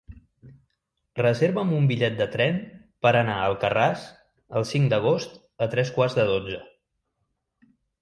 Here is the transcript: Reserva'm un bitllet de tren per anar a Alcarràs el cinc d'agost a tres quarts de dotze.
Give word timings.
Reserva'm 1.19 1.73
un 1.81 1.85
bitllet 1.91 2.17
de 2.21 2.27
tren 2.37 2.57
per 3.07 3.13
anar 3.19 3.37
a 3.43 3.45
Alcarràs 3.51 4.09
el 4.61 4.69
cinc 4.75 4.93
d'agost 4.97 5.41
a 5.69 5.73
tres 5.77 5.97
quarts 6.01 6.21
de 6.23 6.31
dotze. 6.35 6.63